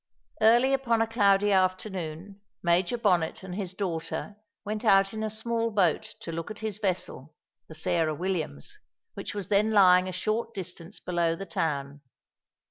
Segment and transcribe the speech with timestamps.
[0.41, 4.35] Early upon a cloudy afternoon, Major Bonnet and his daughter
[4.65, 7.35] went out in a small boat to look at his vessel,
[7.67, 8.79] the Sarah Williams,
[9.13, 12.01] which was then lying a short distance below the town.